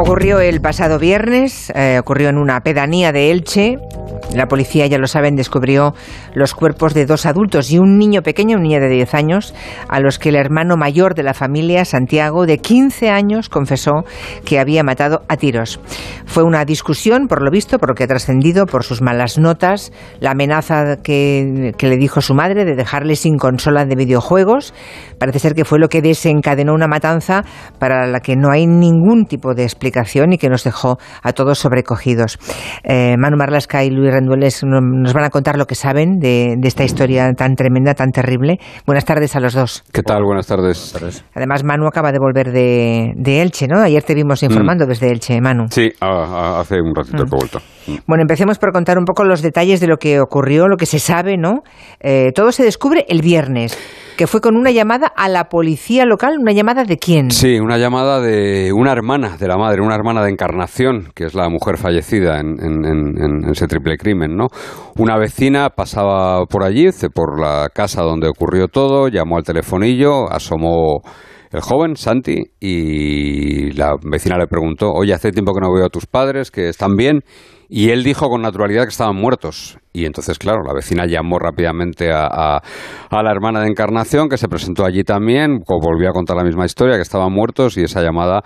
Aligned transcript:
Ocurrió 0.00 0.40
el 0.40 0.62
pasado 0.62 0.98
viernes, 0.98 1.70
eh, 1.74 1.98
ocurrió 2.00 2.30
en 2.30 2.38
una 2.38 2.62
pedanía 2.62 3.12
de 3.12 3.30
Elche. 3.30 3.78
La 4.34 4.46
policía, 4.46 4.86
ya 4.86 4.98
lo 4.98 5.08
saben, 5.08 5.34
descubrió 5.34 5.92
los 6.34 6.54
cuerpos 6.54 6.94
de 6.94 7.04
dos 7.04 7.26
adultos 7.26 7.72
y 7.72 7.78
un 7.78 7.98
niño 7.98 8.22
pequeño, 8.22 8.58
un 8.58 8.62
niño 8.62 8.80
de 8.80 8.88
10 8.88 9.14
años, 9.14 9.54
a 9.88 9.98
los 9.98 10.20
que 10.20 10.28
el 10.28 10.36
hermano 10.36 10.76
mayor 10.76 11.14
de 11.14 11.24
la 11.24 11.34
familia, 11.34 11.84
Santiago, 11.84 12.46
de 12.46 12.58
15 12.58 13.10
años, 13.10 13.48
confesó 13.48 14.04
que 14.44 14.60
había 14.60 14.84
matado 14.84 15.22
a 15.28 15.36
tiros. 15.36 15.80
Fue 16.26 16.44
una 16.44 16.64
discusión, 16.64 17.26
por 17.26 17.42
lo 17.42 17.50
visto, 17.50 17.78
por 17.78 17.88
lo 17.88 17.94
que 17.96 18.04
ha 18.04 18.06
trascendido, 18.06 18.66
por 18.66 18.84
sus 18.84 19.02
malas 19.02 19.36
notas, 19.36 19.92
la 20.20 20.30
amenaza 20.30 20.98
que, 21.02 21.72
que 21.76 21.88
le 21.88 21.96
dijo 21.96 22.20
su 22.20 22.34
madre 22.34 22.64
de 22.64 22.76
dejarle 22.76 23.16
sin 23.16 23.36
consola 23.36 23.84
de 23.84 23.96
videojuegos. 23.96 24.74
Parece 25.18 25.40
ser 25.40 25.54
que 25.54 25.64
fue 25.64 25.80
lo 25.80 25.88
que 25.88 26.02
desencadenó 26.02 26.72
una 26.72 26.86
matanza 26.86 27.42
para 27.80 28.06
la 28.06 28.20
que 28.20 28.36
no 28.36 28.52
hay 28.52 28.68
ningún 28.68 29.26
tipo 29.26 29.54
de 29.54 29.64
explicación 29.64 30.32
y 30.32 30.38
que 30.38 30.48
nos 30.48 30.62
dejó 30.62 30.98
a 31.22 31.32
todos 31.32 31.58
sobrecogidos. 31.58 32.38
Eh, 32.84 33.16
Manu 33.18 33.36
Marlasca 33.36 33.82
y 33.82 33.90
Luis 33.90 34.19
Rendueles 34.20 34.62
nos 34.64 35.14
van 35.14 35.24
a 35.24 35.30
contar 35.30 35.56
lo 35.56 35.64
que 35.64 35.74
saben 35.74 36.18
de, 36.18 36.56
de, 36.58 36.68
esta 36.68 36.84
historia 36.84 37.32
tan 37.32 37.54
tremenda, 37.54 37.94
tan 37.94 38.10
terrible. 38.10 38.58
Buenas 38.84 39.06
tardes 39.06 39.34
a 39.34 39.40
los 39.40 39.54
dos. 39.54 39.82
¿Qué 39.92 40.02
tal? 40.02 40.24
Buenas 40.24 40.46
tardes. 40.46 40.94
Además, 41.34 41.64
Manu 41.64 41.86
acaba 41.86 42.12
de 42.12 42.18
volver 42.18 42.52
de, 42.52 43.12
de 43.16 43.40
Elche, 43.40 43.66
¿no? 43.66 43.80
Ayer 43.80 44.02
te 44.02 44.14
vimos 44.14 44.42
informando 44.42 44.84
mm. 44.84 44.88
desde 44.88 45.10
Elche, 45.10 45.40
Manu. 45.40 45.68
Sí, 45.70 45.90
a, 46.00 46.06
a, 46.06 46.60
hace 46.60 46.82
un 46.82 46.94
ratito 46.94 47.16
mm. 47.16 47.26
que 47.28 47.34
he 47.34 47.38
vuelto. 47.38 47.58
Mm. 47.86 47.96
Bueno, 48.06 48.22
empecemos 48.22 48.58
por 48.58 48.72
contar 48.72 48.98
un 48.98 49.06
poco 49.06 49.24
los 49.24 49.40
detalles 49.40 49.80
de 49.80 49.86
lo 49.86 49.96
que 49.96 50.20
ocurrió, 50.20 50.68
lo 50.68 50.76
que 50.76 50.84
se 50.84 50.98
sabe, 50.98 51.38
¿no? 51.38 51.62
Eh, 52.00 52.32
todo 52.34 52.52
se 52.52 52.62
descubre 52.62 53.06
el 53.08 53.22
viernes 53.22 53.78
que 54.20 54.26
fue 54.26 54.42
con 54.42 54.54
una 54.54 54.70
llamada 54.70 55.06
a 55.06 55.30
la 55.30 55.48
policía 55.48 56.04
local. 56.04 56.36
¿Una 56.38 56.52
llamada 56.52 56.84
de 56.84 56.98
quién? 56.98 57.30
Sí, 57.30 57.58
una 57.58 57.78
llamada 57.78 58.20
de 58.20 58.70
una 58.70 58.92
hermana 58.92 59.38
de 59.38 59.48
la 59.48 59.56
madre, 59.56 59.80
una 59.80 59.94
hermana 59.94 60.22
de 60.22 60.28
Encarnación, 60.28 61.08
que 61.14 61.24
es 61.24 61.32
la 61.32 61.48
mujer 61.48 61.78
fallecida 61.78 62.38
en, 62.38 62.60
en, 62.60 62.84
en, 62.84 63.50
ese 63.50 63.66
triple 63.66 63.96
crimen, 63.96 64.36
¿no? 64.36 64.48
Una 64.98 65.16
vecina 65.16 65.70
pasaba 65.70 66.44
por 66.44 66.64
allí, 66.64 66.90
por 67.14 67.40
la 67.40 67.70
casa 67.72 68.02
donde 68.02 68.28
ocurrió 68.28 68.68
todo, 68.68 69.08
llamó 69.08 69.38
al 69.38 69.42
telefonillo, 69.42 70.30
asomó 70.30 71.00
el 71.50 71.62
joven, 71.62 71.96
Santi, 71.96 72.42
y 72.60 73.72
la 73.72 73.94
vecina 74.04 74.36
le 74.36 74.48
preguntó, 74.48 74.92
oye, 74.92 75.14
hace 75.14 75.32
tiempo 75.32 75.54
que 75.54 75.62
no 75.62 75.72
veo 75.72 75.86
a 75.86 75.88
tus 75.88 76.04
padres, 76.04 76.50
que 76.50 76.68
están 76.68 76.94
bien, 76.94 77.20
y 77.72 77.90
él 77.90 78.02
dijo 78.02 78.28
con 78.28 78.42
naturalidad 78.42 78.82
que 78.82 78.88
estaban 78.88 79.14
muertos. 79.14 79.78
Y 79.92 80.04
entonces, 80.04 80.38
claro, 80.38 80.62
la 80.66 80.74
vecina 80.74 81.06
llamó 81.06 81.38
rápidamente 81.38 82.10
a, 82.12 82.26
a, 82.56 83.22
la 83.22 83.30
hermana 83.30 83.60
de 83.60 83.68
Encarnación, 83.68 84.28
que 84.28 84.36
se 84.36 84.48
presentó 84.48 84.84
allí 84.84 85.04
también, 85.04 85.60
volvió 85.66 86.10
a 86.10 86.12
contar 86.12 86.36
la 86.36 86.42
misma 86.42 86.64
historia, 86.64 86.96
que 86.96 87.02
estaban 87.02 87.32
muertos, 87.32 87.76
y 87.76 87.82
esa 87.82 88.02
llamada, 88.02 88.42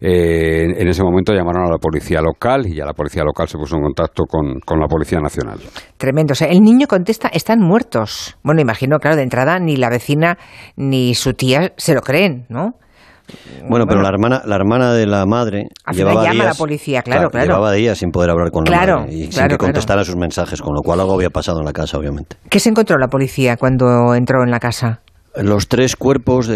eh, 0.00 0.66
en 0.76 0.88
ese 0.88 1.02
momento 1.02 1.32
llamaron 1.32 1.66
a 1.66 1.70
la 1.70 1.78
policía 1.78 2.20
local, 2.20 2.66
y 2.66 2.76
ya 2.76 2.84
la 2.84 2.94
policía 2.94 3.24
local 3.24 3.48
se 3.48 3.58
puso 3.58 3.76
en 3.76 3.82
contacto 3.82 4.24
con, 4.24 4.60
con 4.60 4.78
la 4.78 4.86
Policía 4.86 5.18
Nacional. 5.18 5.58
Tremendo. 5.96 6.32
O 6.32 6.36
sea, 6.36 6.48
el 6.48 6.60
niño 6.60 6.86
contesta, 6.86 7.28
están 7.28 7.58
muertos. 7.60 8.36
Bueno, 8.44 8.60
imagino, 8.60 8.98
claro, 8.98 9.16
de 9.16 9.24
entrada 9.24 9.58
ni 9.58 9.76
la 9.76 9.90
vecina 9.90 10.38
ni 10.76 11.14
su 11.14 11.34
tía 11.34 11.72
se 11.76 11.94
lo 11.94 12.00
creen, 12.00 12.46
¿no? 12.48 12.74
Bueno, 13.68 13.86
pero 13.86 14.00
la 14.02 14.08
hermana, 14.08 14.42
la 14.44 14.56
hermana 14.56 14.92
de 14.92 15.06
la 15.06 15.26
madre 15.26 15.68
llevaba 15.92 16.22
llama 16.22 16.32
días, 16.32 16.46
a 16.46 16.48
la 16.48 16.54
policía, 16.54 17.02
claro, 17.02 17.30
claro. 17.30 17.46
Llevaba 17.46 17.72
días 17.72 17.98
sin 17.98 18.10
poder 18.10 18.30
hablar 18.30 18.50
con 18.50 18.64
claro, 18.64 18.94
la 18.94 19.00
madre 19.02 19.14
y 19.14 19.32
sin 19.32 19.48
que 19.48 19.58
contestara 19.58 20.04
sus 20.04 20.16
mensajes, 20.16 20.62
con 20.62 20.74
lo 20.74 20.80
cual 20.82 21.00
algo 21.00 21.14
había 21.14 21.30
pasado 21.30 21.58
en 21.58 21.66
la 21.66 21.72
casa, 21.72 21.98
obviamente. 21.98 22.36
¿Qué 22.48 22.60
se 22.60 22.70
encontró 22.70 22.98
la 22.98 23.08
policía 23.08 23.56
cuando 23.56 24.14
entró 24.14 24.42
en 24.42 24.50
la 24.50 24.60
casa? 24.60 25.00
Los 25.36 25.68
tres 25.68 25.94
cuerpos, 25.94 26.50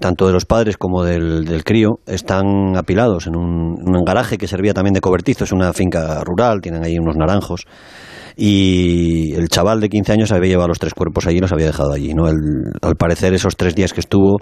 tanto 0.00 0.26
de 0.26 0.32
los 0.32 0.46
padres 0.46 0.76
como 0.76 1.04
del, 1.04 1.44
del 1.44 1.62
crío, 1.62 2.00
están 2.06 2.76
apilados 2.76 3.26
en 3.28 3.36
un, 3.36 3.76
en 3.86 3.94
un, 3.94 4.04
garaje 4.04 4.36
que 4.36 4.48
servía 4.48 4.72
también 4.72 4.94
de 4.94 5.00
cobertizo. 5.00 5.44
Es 5.44 5.52
una 5.52 5.72
finca 5.72 6.22
rural, 6.24 6.60
tienen 6.60 6.82
ahí 6.84 6.98
unos 6.98 7.14
naranjos. 7.16 7.66
Y 8.36 9.32
el 9.34 9.48
chaval 9.48 9.80
de 9.80 9.88
15 9.88 10.12
años 10.12 10.32
había 10.32 10.48
llevado 10.48 10.68
los 10.68 10.80
tres 10.80 10.92
cuerpos 10.92 11.26
allí 11.26 11.36
y 11.36 11.40
los 11.40 11.52
había 11.52 11.66
dejado 11.66 11.92
allí. 11.92 12.14
¿no? 12.14 12.26
El, 12.28 12.36
al 12.82 12.96
parecer, 12.96 13.32
esos 13.32 13.56
tres 13.56 13.76
días 13.76 13.92
que 13.92 14.00
estuvo 14.00 14.38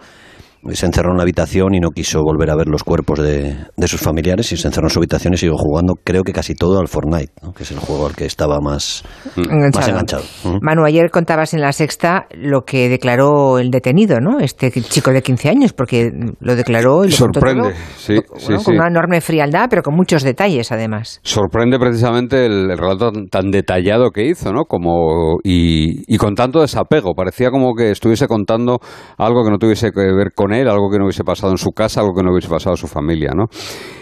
se 0.70 0.86
encerró 0.86 1.10
en 1.10 1.16
la 1.16 1.22
habitación 1.24 1.74
y 1.74 1.80
no 1.80 1.90
quiso 1.90 2.22
volver 2.22 2.50
a 2.50 2.56
ver 2.56 2.68
los 2.68 2.84
cuerpos 2.84 3.18
de, 3.18 3.56
de, 3.76 3.88
sus 3.88 4.00
familiares 4.00 4.52
y 4.52 4.56
se 4.56 4.68
encerró 4.68 4.86
en 4.86 4.90
su 4.90 5.00
habitación 5.00 5.34
y 5.34 5.36
siguió 5.36 5.56
jugando, 5.56 5.94
creo 6.04 6.22
que 6.22 6.32
casi 6.32 6.54
todo 6.54 6.78
al 6.78 6.88
Fortnite, 6.88 7.32
¿no? 7.42 7.52
que 7.52 7.64
es 7.64 7.70
el 7.72 7.78
juego 7.78 8.06
al 8.06 8.14
que 8.14 8.26
estaba 8.26 8.60
más 8.60 9.02
enganchado. 9.36 9.72
Más 9.74 9.88
enganchado. 9.88 10.22
Manu, 10.60 10.84
ayer 10.84 11.10
contabas 11.10 11.54
en 11.54 11.60
la 11.60 11.72
sexta 11.72 12.26
lo 12.30 12.62
que 12.62 12.88
declaró 12.88 13.58
el 13.58 13.70
detenido, 13.70 14.20
¿no? 14.20 14.38
Este 14.38 14.70
chico 14.70 15.10
de 15.10 15.22
15 15.22 15.48
años, 15.48 15.72
porque 15.72 16.12
lo 16.40 16.54
declaró 16.54 17.04
y 17.04 17.10
lo 17.10 17.16
Sorprende, 17.16 17.70
todo, 17.70 17.72
sí, 17.96 18.14
bueno, 18.14 18.38
sí, 18.38 18.52
con 18.54 18.60
sí. 18.60 18.70
una 18.72 18.88
enorme 18.88 19.20
frialdad, 19.20 19.66
pero 19.68 19.82
con 19.82 19.94
muchos 19.94 20.22
detalles 20.22 20.70
además. 20.70 21.20
Sorprende 21.24 21.78
precisamente 21.78 22.46
el, 22.46 22.70
el 22.70 22.78
relato 22.78 23.10
tan, 23.10 23.26
tan, 23.26 23.50
detallado 23.50 24.10
que 24.10 24.26
hizo, 24.26 24.52
¿no? 24.52 24.64
Como, 24.64 25.38
y, 25.42 26.12
y 26.12 26.18
con 26.18 26.34
tanto 26.34 26.60
desapego. 26.60 27.14
Parecía 27.14 27.50
como 27.50 27.74
que 27.74 27.90
estuviese 27.90 28.28
contando 28.28 28.78
algo 29.18 29.44
que 29.44 29.50
no 29.50 29.58
tuviese 29.58 29.90
que 29.90 30.00
ver 30.00 30.32
con 30.34 30.51
algo 30.60 30.90
que 30.90 30.98
no 30.98 31.04
hubiese 31.04 31.24
pasado 31.24 31.52
en 31.52 31.58
su 31.58 31.70
casa, 31.70 32.00
algo 32.00 32.14
que 32.14 32.22
no 32.22 32.32
hubiese 32.32 32.48
pasado 32.48 32.74
en 32.74 32.76
su 32.76 32.86
familia, 32.86 33.32
¿no? 33.34 33.46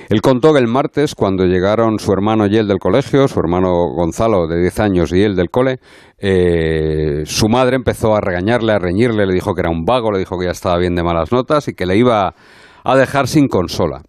Él 0.09 0.21
contó 0.21 0.53
que 0.53 0.59
el 0.59 0.67
martes, 0.67 1.15
cuando 1.15 1.45
llegaron 1.45 1.99
su 1.99 2.13
hermano 2.13 2.47
y 2.47 2.57
él 2.57 2.67
del 2.67 2.79
colegio, 2.79 3.29
su 3.29 3.39
hermano 3.39 3.71
Gonzalo 3.95 4.49
de 4.49 4.61
10 4.61 4.81
años 4.81 5.13
y 5.13 5.23
él 5.23 5.37
del 5.37 5.51
cole, 5.51 5.79
eh, 6.19 7.23
su 7.27 7.49
madre 7.49 7.77
empezó 7.77 8.17
a 8.17 8.21
regañarle, 8.21 8.73
a 8.73 8.79
reñirle, 8.79 9.27
le 9.27 9.35
dijo 9.35 9.55
que 9.55 9.61
era 9.61 9.71
un 9.71 9.85
vago, 9.85 10.11
le 10.11 10.19
dijo 10.19 10.37
que 10.39 10.47
ya 10.47 10.51
estaba 10.51 10.79
bien 10.79 10.97
de 10.97 11.05
malas 11.05 11.31
notas 11.31 11.69
y 11.69 11.75
que 11.75 11.87
le 11.87 11.97
iba 11.97 12.35
a 12.85 12.97
dejar 12.97 13.29
sin 13.29 13.47
consola. 13.47 14.03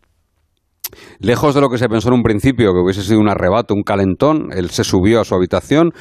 Lejos 1.19 1.55
de 1.55 1.61
lo 1.61 1.69
que 1.69 1.77
se 1.77 1.87
pensó 1.87 2.09
en 2.09 2.15
un 2.15 2.23
principio, 2.23 2.73
que 2.73 2.79
hubiese 2.79 3.03
sido 3.03 3.19
un 3.19 3.29
arrebato, 3.29 3.73
un 3.73 3.83
calentón, 3.83 4.49
él 4.53 4.71
se 4.71 4.83
subió 4.83 5.21
a 5.21 5.23
su 5.23 5.35
habitación 5.35 5.91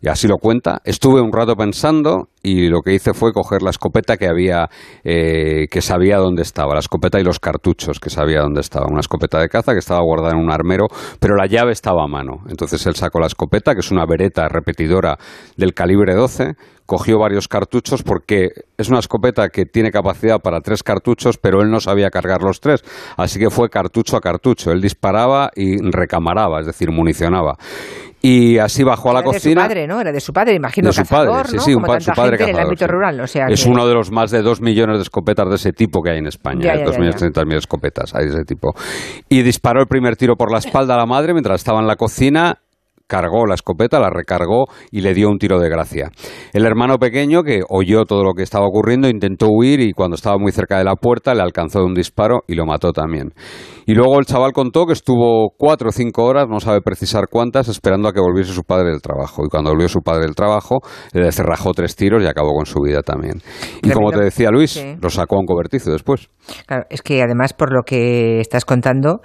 y 0.00 0.08
así 0.08 0.26
lo 0.26 0.38
cuenta. 0.38 0.80
Estuve 0.84 1.20
un 1.20 1.32
rato 1.32 1.54
pensando 1.56 2.28
y 2.42 2.68
lo 2.68 2.80
que 2.80 2.94
hice 2.94 3.12
fue 3.12 3.32
coger 3.32 3.62
la 3.62 3.70
escopeta 3.70 4.16
que 4.16 4.26
había, 4.26 4.68
eh, 5.04 5.66
que 5.70 5.82
sabía 5.82 6.16
dónde 6.16 6.42
estaba, 6.42 6.72
la 6.72 6.80
escopeta 6.80 7.20
y 7.20 7.24
los 7.24 7.38
cartuchos 7.38 8.00
que 8.00 8.08
sabía 8.08 8.40
dónde 8.40 8.60
estaba. 8.60 8.86
Una 8.90 9.00
escopeta 9.00 9.38
de 9.38 9.48
caza 9.48 9.72
que 9.72 9.78
estaba 9.78 10.00
guardada 10.02 10.32
en 10.32 10.38
un 10.38 10.50
armero, 10.50 10.86
pero 11.18 11.36
la 11.36 11.46
llave 11.46 11.72
estaba 11.72 12.04
a 12.04 12.06
mano. 12.06 12.42
Entonces 12.48 12.84
él 12.86 12.94
sacó 12.94 13.20
la 13.20 13.26
escopeta, 13.26 13.74
que 13.74 13.80
es 13.80 13.90
una 13.90 14.06
vereta 14.06 14.48
repetidora 14.48 15.18
del 15.56 15.74
calibre 15.74 16.14
12, 16.14 16.54
cogió 16.86 17.18
varios 17.20 17.46
cartuchos 17.46 18.02
porque 18.02 18.48
es 18.76 18.88
una 18.88 18.98
escopeta 18.98 19.48
que 19.50 19.64
tiene 19.64 19.92
capacidad 19.92 20.40
para 20.40 20.60
tres 20.60 20.82
cartuchos, 20.82 21.38
pero 21.38 21.60
él 21.62 21.70
no 21.70 21.78
sabía 21.78 22.10
cargar 22.10 22.42
los 22.42 22.58
tres. 22.58 22.82
Así 23.16 23.38
que 23.38 23.50
fue 23.50 23.68
cartucho 23.68 24.16
a 24.16 24.20
cartucho. 24.20 24.72
Él 24.72 24.80
disparaba 24.80 25.50
y 25.54 25.76
recamaraba, 25.88 26.58
es 26.58 26.66
decir, 26.66 26.90
municionaba. 26.90 27.56
Y 28.22 28.58
así 28.58 28.84
bajó 28.84 29.10
a 29.10 29.14
la 29.14 29.20
Era 29.20 29.28
de 29.30 29.34
cocina. 29.36 29.62
su 29.62 29.68
padre, 29.68 29.86
¿no? 29.86 30.00
Era 30.00 30.12
de 30.12 30.20
su 30.20 30.32
padre, 30.32 30.54
imagino, 30.54 30.88
De 30.88 30.92
su 30.92 31.00
cazador, 31.02 31.30
padre, 31.36 31.48
sí, 31.48 31.56
¿no? 31.56 31.62
sí, 31.62 31.74
un 31.74 31.80
Como 31.82 31.92
pa- 31.94 32.00
su 32.00 32.12
padre 32.12 32.28
en 32.28 32.32
el 32.34 32.38
cazador, 32.48 32.60
ámbito 32.62 32.84
sí. 32.84 32.90
rural, 32.92 33.20
o 33.20 33.26
sea 33.26 33.46
Es 33.48 33.64
que- 33.64 33.70
uno 33.70 33.86
de 33.86 33.94
los 33.94 34.10
más 34.10 34.30
de 34.30 34.42
dos 34.42 34.60
millones 34.60 34.96
de 34.98 35.02
escopetas 35.02 35.48
de 35.48 35.54
ese 35.54 35.72
tipo 35.72 36.02
que 36.02 36.10
hay 36.10 36.18
en 36.18 36.26
España. 36.26 36.60
Ya, 36.62 36.76
ya, 36.76 36.84
dos 36.84 36.92
ya, 36.94 36.98
millones 36.98 37.16
trescientas 37.16 37.46
mil 37.46 37.56
escopetas 37.56 38.14
hay 38.14 38.26
de 38.26 38.30
ese 38.32 38.44
tipo. 38.44 38.74
Y 39.28 39.42
disparó 39.42 39.80
el 39.80 39.86
primer 39.86 40.16
tiro 40.16 40.36
por 40.36 40.52
la 40.52 40.58
espalda 40.58 40.94
a 40.94 40.98
la 40.98 41.06
madre 41.06 41.32
mientras 41.32 41.60
estaba 41.60 41.80
en 41.80 41.86
la 41.86 41.96
cocina 41.96 42.58
cargó 43.10 43.44
la 43.44 43.54
escopeta, 43.54 43.98
la 43.98 44.08
recargó 44.08 44.66
y 44.92 45.00
le 45.00 45.12
dio 45.12 45.28
un 45.28 45.38
tiro 45.38 45.58
de 45.58 45.68
gracia. 45.68 46.10
El 46.52 46.64
hermano 46.64 46.98
pequeño, 46.98 47.42
que 47.42 47.60
oyó 47.68 48.04
todo 48.04 48.22
lo 48.22 48.34
que 48.34 48.44
estaba 48.44 48.64
ocurriendo, 48.66 49.08
intentó 49.08 49.48
huir 49.50 49.80
y 49.80 49.92
cuando 49.92 50.14
estaba 50.14 50.38
muy 50.38 50.52
cerca 50.52 50.78
de 50.78 50.84
la 50.84 50.94
puerta 50.94 51.34
le 51.34 51.42
alcanzó 51.42 51.80
de 51.80 51.86
un 51.86 51.94
disparo 51.94 52.42
y 52.46 52.54
lo 52.54 52.64
mató 52.66 52.92
también. 52.92 53.34
Y 53.86 53.94
luego 53.94 54.20
el 54.20 54.26
chaval 54.26 54.52
contó 54.52 54.86
que 54.86 54.92
estuvo 54.92 55.50
cuatro 55.58 55.88
o 55.88 55.92
cinco 55.92 56.24
horas, 56.24 56.46
no 56.48 56.60
sabe 56.60 56.80
precisar 56.80 57.24
cuántas, 57.28 57.66
esperando 57.66 58.08
a 58.08 58.12
que 58.12 58.20
volviese 58.20 58.52
su 58.52 58.62
padre 58.62 58.90
del 58.90 59.02
trabajo. 59.02 59.44
Y 59.44 59.48
cuando 59.48 59.70
volvió 59.70 59.88
su 59.88 60.00
padre 60.00 60.26
del 60.26 60.36
trabajo, 60.36 60.78
le 61.12 61.32
cerrajó 61.32 61.72
tres 61.72 61.96
tiros 61.96 62.22
y 62.22 62.26
acabó 62.26 62.54
con 62.54 62.66
su 62.66 62.80
vida 62.80 63.00
también. 63.02 63.42
Y 63.82 63.90
como 63.90 64.12
te 64.12 64.20
decía 64.22 64.50
Luis, 64.50 64.70
Sí. 64.70 64.94
lo 65.02 65.10
sacó 65.10 65.34
a 65.36 65.40
un 65.40 65.46
cobertizo 65.46 65.90
después. 65.90 66.28
Claro, 66.66 66.84
es 66.90 67.02
que 67.02 67.20
además, 67.22 67.52
por 67.52 67.72
lo 67.72 67.82
que 67.84 68.38
estás 68.40 68.64
contando, 68.64 69.20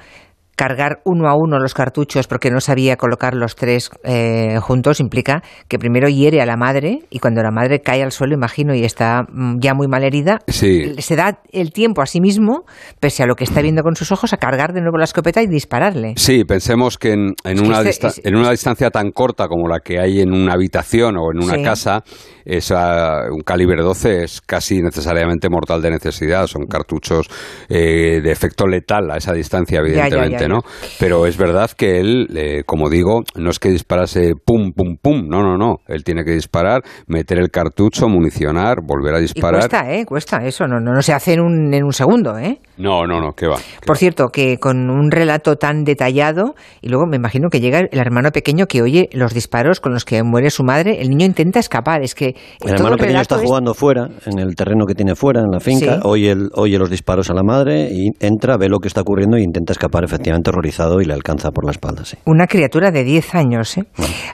cargar 0.55 1.01
uno 1.05 1.27
a 1.27 1.35
uno 1.35 1.59
los 1.59 1.73
cartuchos 1.73 2.27
porque 2.27 2.49
no 2.49 2.59
sabía 2.61 2.95
colocar 2.95 3.35
los 3.35 3.55
tres 3.55 3.89
eh, 4.03 4.57
juntos 4.61 4.99
implica 4.99 5.41
que 5.67 5.77
primero 5.77 6.07
hiere 6.07 6.41
a 6.41 6.45
la 6.45 6.55
madre 6.55 6.99
y 7.09 7.19
cuando 7.19 7.43
la 7.43 7.51
madre 7.51 7.81
cae 7.81 8.01
al 8.03 8.11
suelo, 8.11 8.33
imagino, 8.35 8.73
y 8.73 8.83
está 8.85 9.23
mm, 9.29 9.59
ya 9.59 9.73
muy 9.73 9.87
mal 9.87 10.03
herida, 10.03 10.39
Sí. 10.47 10.93
se 10.99 11.15
da 11.15 11.39
el 11.51 11.71
tiempo 11.71 12.01
a 12.01 12.05
sí 12.05 12.21
mismo, 12.21 12.63
pese 12.99 13.23
a 13.23 13.25
lo 13.25 13.35
que 13.35 13.43
está 13.43 13.61
viendo 13.61 13.83
con 13.83 13.95
sus 13.95 14.11
ojos, 14.11 14.33
a 14.33 14.37
cargar 14.37 14.73
de 14.73 14.81
nuevo 14.81 14.97
la 14.97 15.03
escopeta 15.03 15.41
y 15.41 15.47
dispararle. 15.47 16.13
Sí, 16.15 16.43
pensemos 16.45 16.97
que 16.97 17.11
en, 17.13 17.33
en 17.43 17.55
Es 17.57 17.61
que 17.61 17.67
una, 17.67 17.81
este- 17.81 18.27
en 18.27 18.35
una 18.35 18.51
distancia 18.51 18.89
tan 18.91 19.11
corta 19.11 19.47
como 19.47 19.67
la 19.67 19.79
que 19.79 19.99
hay 19.99 20.21
en 20.21 20.33
una 20.33 20.53
habitación 20.53 21.17
o 21.17 21.31
en 21.33 21.43
una 21.43 21.55
Sí. 21.55 21.63
casa, 21.63 22.03
esa, 22.45 23.23
un 23.31 23.41
calibre 23.41 23.81
12 23.81 24.23
es 24.23 24.41
casi 24.41 24.81
necesariamente 24.81 25.49
mortal 25.49 25.81
de 25.81 25.89
necesidad. 25.91 26.47
Son 26.47 26.65
cartuchos 26.67 27.27
eh, 27.69 28.21
de 28.23 28.31
efecto 28.31 28.67
letal 28.67 29.09
a 29.11 29.17
esa 29.17 29.33
distancia, 29.33 29.81
Ya, 29.81 29.87
ya, 29.87 30.05
evidentemente. 30.05 30.44
Evidentemente, 30.45 30.49
¿no? 30.49 30.61
Pero 30.99 31.25
es 31.25 31.37
verdad 31.37 31.71
que 31.71 31.99
él, 31.99 32.27
eh, 32.35 32.63
como 32.65 32.89
digo, 32.89 33.21
no 33.35 33.49
es 33.49 33.59
que 33.59 33.69
disparase 33.69 34.33
pum, 34.35 34.71
pum, 34.73 34.97
pum, 35.01 35.27
no, 35.27 35.43
no, 35.43 35.57
no. 35.57 35.77
Él 35.87 36.03
tiene 36.03 36.23
que 36.23 36.31
disparar, 36.31 36.81
meter 37.07 37.39
el 37.39 37.49
cartucho, 37.49 38.07
municionar, 38.07 38.77
volver 38.83 39.15
a 39.15 39.19
disparar. 39.19 39.65
Y 39.65 39.69
cuesta, 39.69 39.93
¿eh? 39.93 40.05
Cuesta, 40.05 40.37
eso 40.45 40.67
no, 40.67 40.79
no, 40.79 40.93
no 40.93 41.01
se 41.01 41.13
hace 41.13 41.33
en 41.33 41.41
un, 41.41 41.73
en 41.73 41.83
un 41.83 41.93
segundo, 41.93 42.37
¿eh? 42.37 42.59
No, 42.77 43.05
no, 43.05 43.21
no, 43.21 43.33
¿qué 43.33 43.47
va? 43.47 43.57
Por 43.85 43.97
cierto, 43.97 44.27
que 44.27 44.57
con 44.57 44.89
un 44.89 45.11
relato 45.11 45.55
tan 45.55 45.83
detallado, 45.83 46.55
y 46.81 46.89
luego 46.89 47.05
me 47.07 47.15
imagino 47.15 47.49
que 47.49 47.59
llega 47.59 47.79
el 47.79 47.99
hermano 47.99 48.31
pequeño 48.31 48.65
que 48.65 48.81
oye 48.81 49.09
los 49.13 49.33
disparos 49.33 49.79
con 49.79 49.93
los 49.93 50.03
que 50.03 50.23
muere 50.23 50.49
su 50.49 50.63
madre, 50.63 51.01
el 51.01 51.09
niño 51.09 51.25
intenta 51.25 51.59
escapar, 51.59 52.03
es 52.03 52.15
que... 52.15 52.35
El 52.61 52.73
hermano 52.73 52.97
pequeño 52.97 53.21
está 53.21 53.37
jugando 53.37 53.73
fuera, 53.73 54.09
en 54.25 54.39
el 54.39 54.55
terreno 54.55 54.85
que 54.85 54.93
tiene 54.93 55.15
fuera, 55.15 55.41
en 55.41 55.51
la 55.51 55.59
finca, 55.59 55.99
oye, 56.03 56.31
el, 56.31 56.49
oye 56.53 56.77
los 56.77 56.89
disparos 56.89 57.29
a 57.29 57.33
la 57.33 57.43
madre 57.43 57.89
y 57.91 58.09
entra, 58.19 58.57
ve 58.57 58.67
lo 58.67 58.79
que 58.79 58.87
está 58.87 59.01
ocurriendo 59.01 59.37
e 59.37 59.41
intenta 59.41 59.71
escapar 59.71 60.03
efectivamente 60.03 60.34
horrorizado 60.45 61.01
y 61.01 61.05
le 61.05 61.13
alcanza 61.13 61.51
por 61.51 61.65
la 61.65 61.71
espalda, 61.71 62.05
sí. 62.05 62.17
Una 62.25 62.47
criatura 62.47 62.91
de 62.91 63.03
10 63.03 63.35
años, 63.35 63.77
¿eh? 63.77 63.83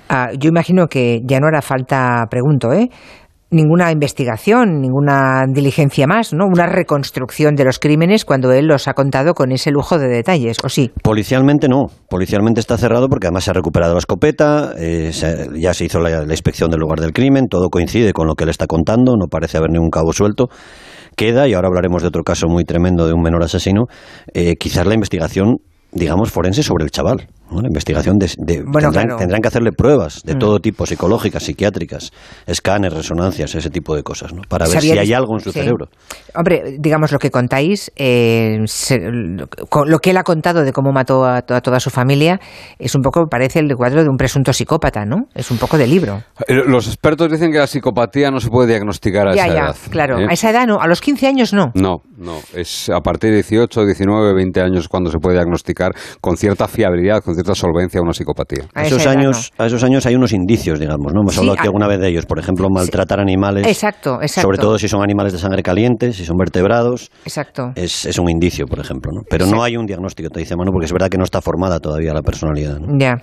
Ah, 0.10 0.30
yo 0.38 0.50
imagino 0.50 0.88
que 0.88 1.22
ya 1.24 1.40
no 1.40 1.48
hará 1.48 1.62
falta, 1.62 2.26
pregunto, 2.30 2.74
¿eh? 2.74 2.90
ninguna 3.52 3.92
investigación, 3.92 4.80
ninguna 4.80 5.44
diligencia 5.48 6.08
más, 6.08 6.34
¿no? 6.34 6.46
Una 6.46 6.66
reconstrucción 6.68 7.56
de 7.56 7.66
los 7.66 7.80
crímenes 7.80 8.24
cuando 8.24 8.52
él 8.54 8.66
los 8.66 8.88
ha 8.88 8.94
contado 8.94 9.34
con 9.34 9.52
ese 9.52 9.72
lujo 9.72 10.00
de 10.00 10.08
detalles, 10.08 10.58
¿o 10.64 10.70
sí? 10.70 10.92
Policialmente 11.04 11.68
no. 11.68 11.88
Policialmente 12.10 12.62
está 12.62 12.78
cerrado 12.78 13.10
porque 13.10 13.28
además 13.28 13.44
se 13.44 13.52
ha 13.52 13.54
recuperado 13.54 13.94
la 13.94 14.00
escopeta, 14.00 14.74
eh, 14.78 15.12
ya 15.60 15.74
se 15.74 15.86
hizo 15.86 16.00
la, 16.00 16.24
inspección 16.24 16.72
del 16.72 16.80
lugar 16.80 17.00
del 17.00 17.12
crimen, 17.12 17.48
todo 17.50 17.70
coincide 17.70 18.14
con 18.14 18.26
lo 18.26 18.36
que 18.36 18.46
él 18.46 18.50
está 18.50 18.68
contando, 18.68 19.18
no 19.18 19.28
parece 19.28 19.58
haber 19.58 19.70
ningún 19.70 19.90
cabo 19.90 20.14
suelto. 20.14 20.48
Queda, 21.18 21.46
y 21.50 21.54
ahora 21.54 21.68
hablaremos 21.68 22.02
de 22.02 22.08
otro 22.08 22.24
caso 22.24 22.48
muy 22.48 22.64
tremendo 22.64 23.06
de 23.06 23.14
un 23.14 23.22
menor 23.22 23.44
asesino, 23.44 23.88
eh, 24.34 24.56
quizás 24.56 24.88
la 24.88 24.94
investigación, 24.94 25.58
digamos, 25.92 26.32
forense 26.32 26.64
sobre 26.64 26.84
el 26.84 26.92
chaval. 26.92 27.28
Una 27.52 27.68
investigación 27.68 28.18
de, 28.18 28.28
tendrán, 28.28 29.42
que 29.42 29.48
hacerle 29.48 29.72
pruebas 29.72 30.24
de 30.24 30.36
mm. 30.36 30.40
todo 30.40 30.60
tipo, 30.60 30.86
psicológicas, 30.86 31.44
psiquiátricas, 31.44 32.12
escáneres, 32.46 32.98
resonancias, 32.98 33.54
ese 33.56 33.70
tipo 33.70 33.96
de 33.96 34.04
cosas, 34.04 34.34
¿no? 34.34 34.42
para 34.48 34.68
ver 34.68 34.82
si 34.82 34.92
hay 34.92 35.14
algo 35.14 35.36
en 35.36 35.42
su 35.42 35.52
cerebro. 35.52 35.88
Hombre, 36.34 36.78
digamos 36.80 37.12
lo 37.12 37.20
que 37.20 37.30
contáis, 37.30 37.92
eh, 37.96 38.60
lo 39.86 40.00
que 40.00 40.10
él 40.10 40.18
ha 40.18 40.24
contado 40.24 40.64
de 40.64 40.72
cómo 40.72 40.92
mató 40.92 41.26
a, 41.26 41.42
toda 41.42 41.80
su 41.80 41.90
familia 41.90 42.40
es 42.80 42.96
un 42.96 43.02
poco, 43.02 43.28
parece 43.28 43.60
el 43.60 43.76
cuadro 43.76 44.04
de 44.04 44.10
un 44.10 44.18
presunto 44.18 44.54
psicópata, 44.54 45.06
¿no? 45.06 45.28
Es 45.34 45.52
un 45.52 45.58
poco 45.58 45.78
de 45.78 45.88
libro. 45.88 46.24
Eh, 46.48 46.64
los 46.66 46.88
expertos 46.88 47.32
dicen 47.32 47.52
que 47.52 47.58
la 47.58 47.68
psicopatía 47.68 48.32
no 48.32 48.40
se 48.40 48.50
puede 48.50 48.70
diagnosticar 48.70 49.28
a 49.28 49.34
esa 49.34 49.48
edad. 49.48 49.76
Claro, 49.90 50.20
¿eh? 50.20 50.28
a 50.30 50.34
esa 50.34 50.50
edad 50.50 50.66
no, 50.68 50.80
a 50.80 50.88
los 50.88 51.02
15 51.02 51.28
años 51.28 51.54
no. 51.54 51.72
No, 51.76 52.02
no, 52.18 52.38
es 52.54 52.90
a 52.90 53.02
partir 53.02 53.32
de 53.32 53.38
18, 53.38 53.86
19, 53.86 54.34
20 54.34 54.62
años 54.62 54.88
cuando 54.88 55.12
se 55.12 55.20
puede 55.20 55.36
diagnosticar 55.36 55.94
con 56.22 56.38
cierta 56.38 56.68
fiabilidad, 56.68 57.24
con 57.24 57.36
cierta 57.44 57.56
solvencia 57.56 58.02
una 58.02 58.14
psicopatía. 58.14 58.66
A, 58.74 58.84
esos 58.84 59.06
años, 59.08 59.52
a 59.58 59.66
esos 59.66 59.84
años 59.84 60.06
hay 60.06 60.16
unos 60.16 60.34
indicios, 60.34 60.80
digamos, 60.80 61.14
¿no? 61.14 61.22
Hemos 61.22 61.38
hablado 61.38 61.58
aquí 61.58 61.68
alguna 61.68 61.88
vez 61.88 62.00
de 62.00 62.10
ellos, 62.10 62.26
por 62.26 62.40
ejemplo, 62.40 62.68
maltratar 62.70 63.20
animales. 63.20 63.68
Exacto, 63.68 64.22
exacto. 64.22 64.42
Sobre 64.42 64.58
todo 64.58 64.78
si 64.78 64.88
son 64.88 65.02
animales 65.04 65.34
de 65.34 65.40
sangre 65.40 65.64
caliente, 65.64 66.14
si 66.14 66.26
son 66.26 66.38
vertebrados. 66.38 67.12
Exacto. 67.26 67.72
Es, 67.76 68.06
es 68.06 68.18
un 68.20 68.30
indicio, 68.30 68.66
por 68.68 68.80
ejemplo, 68.80 69.12
¿no? 69.14 69.22
Pero 69.30 69.46
no 69.46 69.64
hay 69.64 69.78
un 69.78 69.86
diagnóstico, 69.86 70.30
te 70.30 70.40
dice 70.40 70.56
Manu, 70.56 70.72
porque 70.72 70.86
es 70.86 70.94
verdad 70.94 71.10
que 71.10 71.18
no 71.18 71.24
está 71.24 71.42
formada 71.42 71.80
todavía 71.80 72.14
la 72.14 72.22
personalidad. 72.22 72.78
Ya 72.98 73.16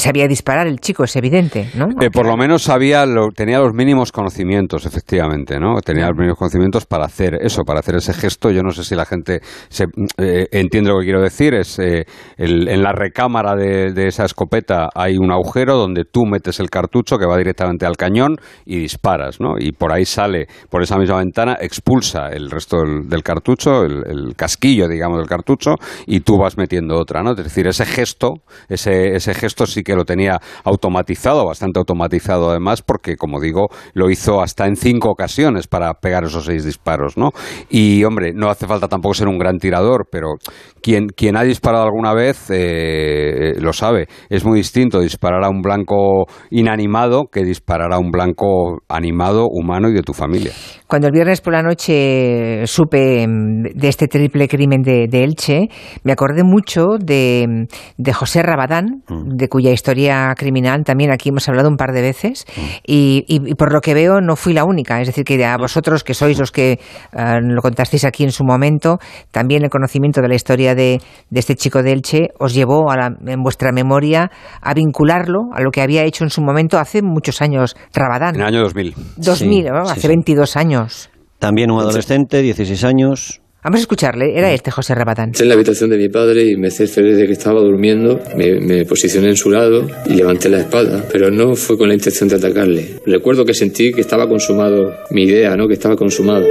sabía 0.00 0.26
disparar 0.26 0.66
el 0.66 0.80
chico, 0.80 1.04
es 1.04 1.14
evidente, 1.16 1.70
¿no? 1.74 1.88
Eh, 2.00 2.10
por 2.10 2.26
lo 2.26 2.36
menos 2.36 2.62
sabía, 2.62 3.06
lo, 3.06 3.28
tenía 3.30 3.60
los 3.60 3.72
mínimos 3.72 4.10
conocimientos, 4.10 4.86
efectivamente, 4.86 5.60
¿no? 5.60 5.80
Tenía 5.80 6.08
los 6.08 6.16
mínimos 6.16 6.38
conocimientos 6.38 6.84
para 6.86 7.04
hacer 7.04 7.38
eso, 7.40 7.62
para 7.62 7.80
hacer 7.80 7.96
ese 7.96 8.12
gesto. 8.12 8.50
Yo 8.50 8.62
no 8.62 8.70
sé 8.70 8.82
si 8.82 8.94
la 8.94 9.04
gente 9.04 9.40
se, 9.68 9.84
eh, 10.18 10.48
entiende 10.50 10.90
lo 10.90 10.98
que 10.98 11.04
quiero 11.04 11.22
decir. 11.22 11.54
Es 11.54 11.78
eh, 11.78 12.06
en 12.36 12.82
la 12.82 12.92
recámara 12.92 13.54
de, 13.54 13.92
esa 14.06 14.24
escopeta 14.24 14.88
hay 14.94 15.16
un 15.16 15.30
agujero 15.30 15.76
donde 15.76 16.04
tú 16.04 16.26
metes 16.26 16.58
el 16.60 16.70
cartucho 16.70 17.16
que 17.16 17.26
va 17.26 17.36
directamente 17.38 17.86
al 17.86 17.96
cañón 17.96 18.36
y 18.66 18.78
disparas, 18.78 19.40
¿no? 19.40 19.54
Y 19.58 19.72
por 19.72 19.92
ahí 19.92 20.04
sale, 20.04 20.48
por 20.70 20.82
esa 20.82 20.98
misma 20.98 21.18
ventana, 21.18 21.56
expulsa 21.60 22.28
el 22.28 22.50
resto 22.50 22.78
del, 22.82 23.22
cartucho, 23.22 23.84
el, 23.84 24.02
el, 24.06 24.34
casquillo, 24.36 24.88
digamos, 24.88 25.18
del 25.18 25.28
cartucho, 25.28 25.76
y 26.06 26.20
tú 26.20 26.36
vas 26.36 26.58
metiendo 26.58 26.98
otra, 26.98 27.22
¿no? 27.22 27.30
Es 27.30 27.36
decir, 27.36 27.66
ese 27.68 27.86
gesto, 27.86 28.42
ese, 28.68 29.14
ese 29.14 29.34
gesto 29.34 29.66
sí 29.66 29.83
que 29.84 29.94
lo 29.94 30.04
tenía 30.04 30.40
automatizado, 30.64 31.46
bastante 31.46 31.78
automatizado 31.78 32.50
además, 32.50 32.82
porque 32.82 33.16
como 33.16 33.40
digo, 33.40 33.68
lo 33.92 34.10
hizo 34.10 34.40
hasta 34.40 34.66
en 34.66 34.76
cinco 34.76 35.10
ocasiones 35.10 35.66
para 35.66 35.94
pegar 35.94 36.24
esos 36.24 36.44
seis 36.44 36.64
disparos, 36.64 37.16
¿no? 37.16 37.30
Y 37.68 38.04
hombre, 38.04 38.32
no 38.34 38.48
hace 38.48 38.66
falta 38.66 38.88
tampoco 38.88 39.14
ser 39.14 39.28
un 39.28 39.38
gran 39.38 39.58
tirador, 39.58 40.08
pero 40.10 40.34
quien, 40.82 41.08
quien 41.08 41.36
ha 41.36 41.42
disparado 41.42 41.84
alguna 41.84 42.14
vez 42.14 42.50
eh, 42.50 43.54
lo 43.60 43.72
sabe. 43.72 44.06
Es 44.28 44.44
muy 44.44 44.58
distinto 44.58 45.00
disparar 45.00 45.44
a 45.44 45.48
un 45.48 45.62
blanco 45.62 46.26
inanimado 46.50 47.24
que 47.30 47.44
disparar 47.44 47.92
a 47.92 47.98
un 47.98 48.10
blanco 48.10 48.78
animado, 48.88 49.46
humano 49.50 49.88
y 49.88 49.94
de 49.94 50.02
tu 50.02 50.12
familia. 50.12 50.52
Cuando 50.86 51.08
el 51.08 51.12
viernes 51.12 51.40
por 51.40 51.52
la 51.54 51.62
noche 51.62 52.66
supe 52.66 53.26
de 53.26 53.88
este 53.88 54.06
triple 54.06 54.48
crimen 54.48 54.82
de, 54.82 55.24
Elche, 55.24 55.68
me 56.02 56.12
acordé 56.12 56.44
mucho 56.44 56.98
de, 56.98 57.66
de 57.96 58.12
José 58.12 58.42
Rabadán, 58.42 59.02
mm. 59.08 59.36
de 59.36 59.48
cuya 59.48 59.72
historia 59.74 60.32
criminal 60.36 60.82
también 60.84 61.12
aquí 61.12 61.28
hemos 61.28 61.48
hablado 61.48 61.68
un 61.68 61.76
par 61.76 61.92
de 61.92 62.00
veces, 62.00 62.46
mm. 62.56 62.60
y, 62.86 63.54
por 63.56 63.72
lo 63.72 63.80
que 63.80 63.94
veo 63.94 64.20
no 64.20 64.36
fui 64.36 64.52
la 64.52 64.64
única. 64.64 65.00
Es 65.00 65.08
decir, 65.08 65.24
que 65.24 65.44
a 65.44 65.56
vosotros, 65.56 66.04
que 66.04 66.14
sois 66.14 66.38
los 66.38 66.50
que 66.50 66.72
eh, 67.12 67.40
lo 67.42 67.60
contasteis 67.60 68.04
aquí 68.04 68.24
en 68.24 68.32
su 68.32 68.44
momento, 68.44 68.98
también 69.30 69.62
el 69.64 69.70
conocimiento 69.70 70.20
de 70.20 70.28
la 70.28 70.34
historia 70.34 70.74
de, 70.74 71.00
este 71.32 71.54
chico 71.54 71.82
de 71.82 71.92
Elche 71.92 72.28
os 72.38 72.54
llevó 72.54 72.90
a 72.90 72.94
en 73.26 73.42
vuestra 73.42 73.72
memoria 73.72 74.30
a 74.60 74.74
vincularlo 74.74 75.50
a 75.52 75.60
lo 75.60 75.70
que 75.70 75.82
había 75.82 76.04
hecho 76.04 76.24
en 76.24 76.30
su 76.30 76.40
momento 76.40 76.78
hace 76.78 77.02
muchos 77.02 77.42
años 77.42 77.76
Rabadán. 77.92 78.36
En 78.36 78.40
el 78.40 78.46
año 78.46 78.60
2000. 78.60 78.94
2000, 79.16 79.68
hace 79.68 80.08
22 80.08 80.56
años. 80.56 81.10
También 81.38 81.70
un 81.70 81.80
adolescente, 81.80 82.40
16 82.40 82.84
años. 82.84 83.42
Vamos 83.64 83.78
a 83.78 83.80
escucharle, 83.80 84.36
era 84.36 84.52
este 84.52 84.70
José 84.70 84.94
Rabatán. 84.94 85.30
Estoy 85.30 85.44
en 85.44 85.48
la 85.48 85.54
habitación 85.54 85.88
de 85.88 85.96
mi 85.96 86.10
padre 86.10 86.50
y 86.50 86.54
me 86.54 86.70
cercioré 86.70 87.14
de 87.14 87.26
que 87.26 87.32
estaba 87.32 87.62
durmiendo, 87.62 88.20
me, 88.36 88.84
posicioné 88.84 89.30
en 89.30 89.36
su 89.36 89.50
lado 89.50 89.86
y 90.04 90.16
levanté 90.16 90.50
la 90.50 90.60
espada, 90.60 91.08
pero 91.10 91.30
no 91.30 91.56
fue 91.56 91.78
con 91.78 91.88
la 91.88 91.94
intención 91.94 92.28
de 92.28 92.34
atacarle. 92.34 93.00
Recuerdo 93.06 93.46
que 93.46 93.54
sentí 93.54 93.90
que 93.94 94.02
estaba 94.02 94.28
consumado 94.28 94.92
mi 95.12 95.22
idea, 95.22 95.56
¿no? 95.56 95.66
que 95.66 95.72
estaba 95.72 95.96
consumado. 95.96 96.46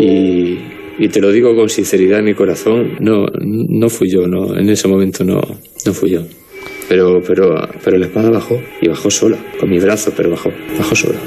Y, 0.00 0.58
y 0.98 1.08
te 1.08 1.20
lo 1.20 1.30
digo 1.30 1.54
con 1.54 1.68
sinceridad 1.68 2.20
en 2.20 2.24
mi 2.24 2.34
corazón, 2.34 2.96
no, 3.00 3.26
no 3.42 3.90
fui 3.90 4.10
yo, 4.10 4.26
no, 4.26 4.56
en 4.56 4.70
ese 4.70 4.88
momento 4.88 5.22
no, 5.22 5.42
no 5.84 5.92
fui 5.92 6.12
yo. 6.12 6.22
Pero, 6.88 7.20
pero, 7.26 7.68
pero 7.84 7.98
la 7.98 8.06
espada 8.06 8.30
bajó 8.30 8.58
y 8.80 8.88
bajó 8.88 9.10
sola, 9.10 9.36
con 9.60 9.68
mi 9.68 9.78
brazo, 9.78 10.14
pero 10.16 10.30
bajó, 10.30 10.50
bajó 10.78 10.94
sola 10.96 11.18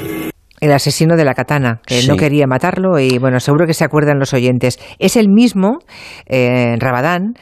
el 0.60 0.72
asesino 0.72 1.16
de 1.16 1.24
la 1.24 1.34
katana, 1.34 1.80
que 1.86 2.02
no 2.06 2.16
quería 2.16 2.46
matarlo 2.46 2.98
y 2.98 3.18
bueno, 3.18 3.40
seguro 3.40 3.66
que 3.66 3.74
se 3.74 3.84
acuerdan 3.84 4.18
los 4.18 4.34
oyentes. 4.34 4.78
Es 4.98 5.16
el 5.16 5.28
mismo, 5.28 5.78
eh, 6.26 6.76
Rabadán, 6.78 7.34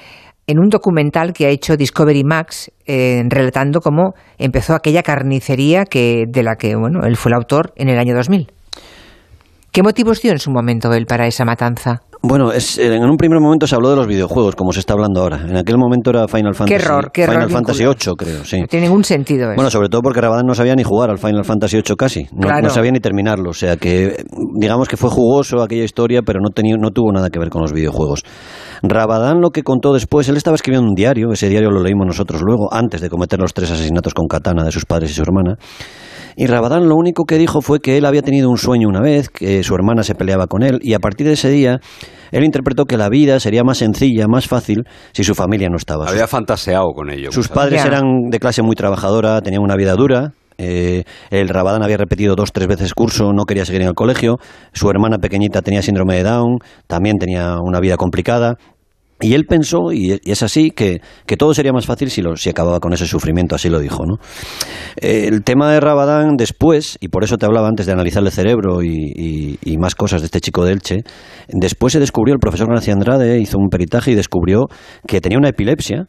en 0.47 0.59
un 0.59 0.69
documental 0.69 1.33
que 1.33 1.47
ha 1.47 1.49
hecho 1.49 1.77
Discovery 1.77 2.23
Max, 2.25 2.71
eh, 2.87 3.23
relatando 3.29 3.81
cómo 3.81 4.15
empezó 4.39 4.75
aquella 4.75 5.03
carnicería 5.03 5.85
que, 5.85 6.25
de 6.29 6.43
la 6.43 6.57
que 6.57 6.77
bueno, 6.77 7.01
él 7.05 7.17
fue 7.17 7.31
el 7.31 7.35
autor 7.35 7.73
en 7.77 7.89
el 7.89 7.99
año 7.99 8.15
2000. 8.15 8.53
¿Qué 9.73 9.83
motivos 9.83 10.23
dio 10.23 10.33
en 10.33 10.39
su 10.39 10.51
momento 10.51 10.93
él 10.95 11.05
para 11.07 11.27
esa 11.27 11.45
matanza? 11.45 12.01
Bueno, 12.23 12.53
es, 12.53 12.79
en 12.79 13.05
un 13.05 13.17
primer 13.17 13.41
momento 13.41 13.67
se 13.67 13.75
habló 13.75 13.91
de 13.91 13.97
los 13.97 14.07
videojuegos, 14.07 14.57
como 14.57 14.73
se 14.73 14.81
está 14.81 14.95
hablando 14.95 15.21
ahora. 15.23 15.41
En 15.49 15.57
aquel 15.57 15.79
momento 15.79 16.11
era 16.11 16.27
Final 16.27 16.55
Fantasy. 16.55 16.79
Qué 16.79 16.85
error, 16.85 17.11
qué 17.13 17.27
Final 17.27 17.51
Fantasy 17.51 17.85
VIII, 17.85 18.17
creo, 18.17 18.45
sí. 18.45 18.61
No 18.61 18.67
tiene 18.67 18.87
ningún 18.87 19.05
sentido 19.05 19.47
eso. 19.47 19.55
Bueno, 19.55 19.71
sobre 19.71 19.89
todo 19.89 20.03
porque 20.03 20.21
Rabadán 20.21 20.47
no 20.47 20.55
sabía 20.55 20.75
ni 20.75 20.83
jugar 20.83 21.11
al 21.11 21.19
Final 21.19 21.45
Fantasy 21.45 21.77
VIII 21.77 21.97
casi. 21.97 22.27
No, 22.33 22.71
sabía 22.71 22.91
ni 22.91 23.01
terminarlo. 23.01 23.51
O 23.51 23.55
sea 23.55 23.77
que, 23.77 24.25
digamos 24.59 24.89
que 24.89 24.97
fue 24.97 25.11
jugoso 25.11 25.63
aquella 25.63 25.85
historia, 25.85 26.23
pero 26.23 26.41
no, 26.41 26.51
tenía, 26.51 26.77
no 26.77 26.91
tuvo 26.91 27.13
nada 27.13 27.31
que 27.31 27.39
ver 27.39 27.51
con 27.51 27.63
los 27.63 27.73
videojuegos. 27.73 28.23
Rabadán 28.83 29.41
lo 29.41 29.51
que 29.51 29.63
contó 29.63 29.93
después, 29.93 30.29
él 30.29 30.37
estaba 30.37 30.55
escribiendo 30.55 30.89
un 30.89 30.95
diario, 30.95 31.33
ese 31.33 31.49
diario 31.49 31.71
lo 31.71 31.83
leímos 31.83 32.07
nosotros 32.07 32.43
luego, 32.43 32.73
antes 32.73 33.01
de 33.01 33.09
cometer 33.09 33.39
los 33.39 33.55
tres 33.55 33.71
asesinatos 33.71 34.15
con 34.15 34.27
katana 34.27 34.65
de 34.65 34.73
sus 34.73 34.85
padres 34.85 35.11
y 35.11 35.15
su 35.15 35.23
hermana. 35.23 35.57
Y 36.37 36.47
Rabadán 36.47 36.89
lo 36.89 36.97
único 36.97 37.25
que 37.25 37.39
dijo 37.39 37.63
fue 37.63 37.81
que 37.81 37.97
él 37.97 38.05
había 38.05 38.23
tenido 38.23 38.51
un 38.51 38.59
sueño 38.59 38.89
una 38.89 39.01
vez, 39.01 39.31
que 39.31 39.63
su 39.63 39.75
hermana 39.75 40.03
se 40.03 40.15
peleaba 40.15 40.47
con 40.47 40.63
él, 40.63 40.79
y 40.83 40.93
a 40.93 40.99
partir 40.99 41.27
de 41.27 41.33
ese 41.33 41.49
día 41.49 41.81
él 42.31 42.45
interpretó 42.45 42.85
que 42.85 42.97
la 42.97 43.09
vida 43.09 43.41
sería 43.41 43.63
más 43.65 43.79
sencilla, 43.79 44.27
más 44.29 44.47
fácil, 44.47 44.85
si 45.13 45.25
su 45.25 45.35
familia 45.35 45.69
no 45.71 45.77
estaba. 45.77 46.09
Había 46.09 46.27
fantaseado 46.27 46.93
con 46.95 47.11
ello. 47.11 47.33
Sus 47.33 47.49
padres 47.49 47.85
eran 47.85 48.29
de 48.31 48.39
clase 48.39 48.63
muy 48.63 48.75
trabajadora, 48.77 49.41
tenían 49.41 49.63
una 49.63 49.77
vida 49.77 49.95
dura, 49.95 50.33
eh, 50.59 51.05
el 51.31 51.49
Rabadán 51.49 51.83
había 51.83 51.97
repetido 51.97 52.35
dos, 52.35 52.53
tres 52.53 52.67
veces 52.67 52.95
curso, 52.95 53.33
no 53.33 53.45
quería 53.45 53.65
seguir 53.65 53.83
en 53.83 53.89
el 53.89 53.95
colegio. 53.95 54.39
Su 54.73 54.91
hermana 54.91 55.19
pequeñita 55.19 55.63
tenía 55.63 55.83
síndrome 55.83 56.17
de 56.17 56.23
Down, 56.23 56.59
también 56.87 57.19
tenía 57.19 57.57
una 57.63 57.81
vida 57.81 57.97
complicada. 57.97 58.57
Y 59.19 59.33
él 59.33 59.47
pensó, 59.47 59.93
y 59.93 60.21
es 60.27 60.43
así, 60.43 60.71
que, 60.71 61.01
que 61.25 61.39
todo 61.39 61.55
sería 61.55 61.73
más 61.73 61.87
fácil 61.87 62.11
si, 62.11 62.21
lo, 62.21 62.37
si 62.37 62.51
acababa 62.51 62.81
con 62.81 62.93
ese 62.93 63.07
sufrimiento, 63.07 63.55
así 63.55 63.71
lo 63.71 63.79
dijo. 63.79 64.05
¿no? 64.05 64.17
Eh, 64.97 65.27
el 65.29 65.43
tema 65.43 65.73
de 65.73 65.81
Rabadán 65.81 66.37
después, 66.37 66.99
y 67.01 67.09
por 67.09 67.25
eso 67.25 67.39
te 67.39 67.47
hablaba 67.47 67.67
antes 67.67 67.87
de 67.87 67.93
analizar 67.93 68.23
el 68.23 68.31
cerebro 68.31 68.83
y, 68.83 69.59
y, 69.63 69.79
más 69.79 69.95
cosas 69.95 70.21
de 70.21 70.27
este 70.27 70.43
chico 70.43 70.67
de 70.67 70.73
Elche, 70.73 70.97
después 71.49 71.95
se 71.95 72.01
descubrió, 72.01 72.35
el 72.35 72.41
profesor 72.41 72.69
García 72.69 72.93
Andrade 72.93 73.39
hizo 73.39 73.57
un 73.57 73.69
peritaje 73.71 74.11
y 74.11 74.15
descubrió 74.15 74.67
que 75.07 75.23
tenía 75.23 75.39
una 75.39 75.49
epilepsia 75.49 76.09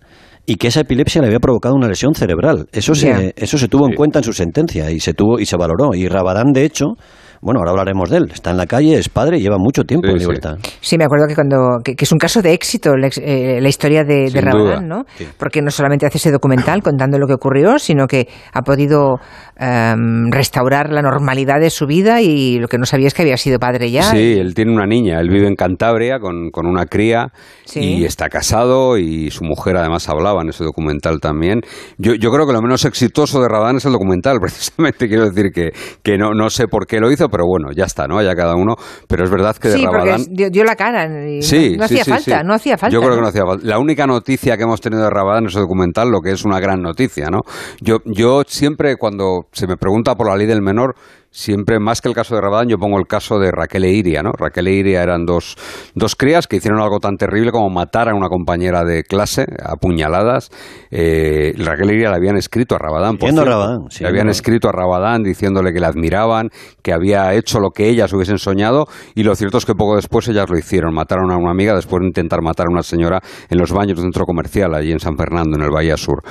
y 0.49 0.55
que 0.55 0.69
esa 0.69 0.79
epilepsia 0.79 1.21
le 1.21 1.27
había 1.27 1.39
provocado 1.41 1.75
una 1.75 1.89
lesión 1.89 2.15
cerebral. 2.15 2.67
Eso 2.71 2.95
se, 2.95 3.33
eso 3.35 3.57
se 3.57 3.67
tuvo 3.67 3.85
en 3.85 3.93
cuenta 3.93 4.19
en 4.19 4.23
su 4.23 4.31
sentencia 4.31 4.89
y 4.89 5.01
se, 5.01 5.13
tuvo, 5.13 5.39
y 5.39 5.45
se 5.45 5.57
valoró. 5.57 5.93
Y 5.93 6.07
Rabadán, 6.07 6.53
de 6.53 6.63
hecho, 6.63 6.93
bueno, 7.41 7.59
ahora 7.59 7.71
hablaremos 7.71 8.09
de 8.09 8.17
él. 8.17 8.31
Está 8.33 8.51
en 8.51 8.57
la 8.57 8.65
calle, 8.65 8.97
es 8.97 9.09
padre 9.09 9.37
y 9.37 9.41
lleva 9.41 9.57
mucho 9.57 9.83
tiempo 9.83 10.07
en 10.07 10.17
libertad. 10.17 10.57
Sí. 10.81 10.97
me 10.97 11.05
acuerdo 11.05 11.27
que 11.27 11.35
cuando 11.35 11.79
que, 11.83 11.95
es 11.97 12.11
un 12.11 12.17
caso 12.17 12.41
de 12.41 12.53
éxito 12.53 12.95
la, 12.95 13.09
eh, 13.17 13.59
historia 13.67 14.03
de, 14.03 14.29
de 14.29 14.41
Rabadán, 14.41 14.87
¿no? 14.87 15.05
Porque 15.37 15.61
no 15.61 15.71
solamente 15.71 16.05
hace 16.05 16.17
ese 16.17 16.31
documental 16.31 16.81
contando 16.81 17.17
lo 17.17 17.27
que 17.27 17.33
ocurrió, 17.33 17.79
sino 17.79 18.07
que 18.07 18.27
ha 18.53 18.61
podido 18.61 19.19
em, 19.57 20.31
restaurar 20.31 20.91
la 20.91 21.01
normalidad 21.01 21.59
de 21.59 21.69
su 21.69 21.85
vida 21.85 22.21
y 22.21 22.59
lo 22.59 22.67
que 22.67 22.77
no 22.77 22.85
sabía 22.85 23.07
es 23.07 23.13
que 23.13 23.21
había 23.21 23.37
sido 23.37 23.59
padre 23.59 23.91
ya. 23.91 24.03
Sí, 24.03 24.37
él 24.39 24.53
tiene 24.53 24.73
una 24.73 24.85
niña, 24.85 25.19
él 25.19 25.29
vive 25.29 25.47
en 25.47 25.55
Cantabria 25.55 26.19
con, 26.19 26.49
con 26.51 26.65
una 26.65 26.85
cría 26.85 27.31
y 27.75 28.05
está 28.05 28.29
casado 28.29 28.97
y 28.97 29.29
su 29.31 29.43
mujer 29.43 29.77
además 29.77 30.07
hablaba 30.09 30.41
en 30.41 30.49
ese 30.49 30.63
documental 30.63 31.19
también. 31.19 31.61
Yo, 31.97 32.13
yo 32.15 32.31
creo 32.31 32.47
que 32.47 32.53
lo 32.53 32.61
menos 32.61 32.85
exitoso 32.85 33.41
de 33.41 33.47
Rabadán 33.47 33.77
es 33.77 33.85
el 33.85 33.91
documental, 33.91 34.37
precisamente 34.41 35.07
quiero 35.07 35.29
decir 35.29 35.51
que, 35.53 35.71
que 36.03 36.17
no, 36.17 36.33
no 36.33 36.49
sé 36.49 36.67
por 36.67 36.87
qué 36.87 36.99
lo 36.99 37.11
hizo, 37.11 37.26
pero 37.29 37.45
bueno, 37.45 37.69
ya 37.75 37.85
está, 37.85 38.07
¿no? 38.07 38.21
Ya 38.21 38.35
cada 38.35 38.55
uno. 38.55 38.75
Pero 39.07 39.23
es 39.23 39.29
verdad 39.29 39.55
que 39.57 39.69
de 39.69 39.77
sí, 39.77 39.85
Rabadán. 39.85 40.25
Dio, 40.29 40.49
dio, 40.49 40.63
la 40.63 40.75
cara. 40.75 41.07
Y 41.29 41.41
sí, 41.41 41.75
no, 41.77 41.85
hacía 41.85 42.05
falta, 42.05 42.43
no 42.43 42.53
hacía 42.53 42.77
falta. 42.77 42.93
Yo 42.93 43.01
creo 43.01 43.15
que 43.15 43.21
no 43.21 43.27
hacía 43.27 43.45
falta. 43.45 43.65
La 43.65 43.79
única 43.79 44.05
noticia 44.07 44.57
que 44.57 44.63
hemos 44.63 44.81
tenido 44.81 45.03
de 45.03 45.09
Rabadán 45.09 45.43
en 45.43 45.49
ese 45.49 45.59
documental, 45.59 46.09
lo 46.09 46.21
que 46.21 46.31
es 46.31 46.45
una 46.45 46.59
gran 46.59 46.81
noticia, 46.81 47.27
¿no? 47.29 47.41
Yo, 47.81 47.97
yo 48.05 48.41
siempre, 48.47 48.95
cuando 48.97 49.47
se 49.51 49.67
me 49.67 49.77
pregunta 49.77 50.15
por 50.15 50.29
la 50.29 50.35
ley 50.35 50.47
del 50.47 50.61
menor, 50.61 50.95
siempre 51.31 51.79
más 51.79 52.01
que 52.01 52.09
el 52.09 52.15
caso 52.15 52.35
de 52.35 52.41
Rabadán, 52.41 52.67
yo 52.67 52.77
pongo 52.77 52.97
el 52.97 53.07
caso 53.07 53.39
de 53.39 53.51
Raquel 53.51 53.85
e 53.85 53.91
Iria, 53.91 54.23
¿no? 54.23 54.31
Raquel 54.31 54.67
e 54.67 54.73
Iria 54.73 55.03
eran 55.03 55.25
dos, 55.25 55.55
dos 55.93 56.15
crías 56.15 56.47
que 56.47 56.57
hicieron 56.57 56.81
algo 56.81 56.99
tan 56.99 57.15
terrible 57.17 57.51
como 57.51 57.69
matar 57.69 58.09
a 58.09 58.15
una 58.15 58.29
compañera 58.29 58.83
de 58.83 59.03
clase 59.03 59.45
apuñaladas. 59.63 60.49
Eh, 60.91 61.53
Raquel 61.57 61.89
e 61.91 61.93
Iria 61.95 62.09
le 62.09 62.15
habían 62.15 62.37
escrito 62.37 62.75
a 62.75 62.79
Rabadán. 62.79 63.17
Por 63.17 63.33
Rabadán 63.33 63.85
le 63.99 64.07
habían 64.07 64.29
escrito 64.29 64.69
a 64.69 64.71
Rabadán 64.71 65.23
diciéndole 65.23 65.73
que 65.73 65.79
le 65.79 65.85
admiraban, 65.85 66.49
que 66.81 66.93
había 66.93 67.33
hecho 67.33 67.59
lo 67.59 67.71
que 67.71 67.89
ellas 67.89 68.11
hubiesen 68.13 68.37
soñado 68.37 68.85
y 69.15 69.23
lo 69.23 69.35
cierto 69.35 69.57
es 69.57 69.65
que 69.65 69.73
poco 69.73 69.95
después 69.95 70.27
ellas 70.27 70.49
lo 70.49 70.57
hicieron. 70.57 70.93
Mataron 70.93 71.31
a 71.31 71.37
una 71.37 71.51
amiga 71.51 71.75
después 71.75 72.01
de 72.01 72.07
intentar 72.07 72.41
matar 72.41 72.67
a 72.67 72.71
una 72.71 72.83
señora 72.83 73.19
en 73.49 73.57
los 73.57 73.71
baños 73.71 73.97
de 73.97 74.01
un 74.01 74.13
centro 74.13 74.25
comercial 74.25 74.73
allí 74.73 74.91
en 74.91 74.99
San 74.99 75.17
Fernando, 75.17 75.57
en 75.57 75.63
el 75.63 75.71
Bahía 75.71 75.97
Sur. 75.97 76.23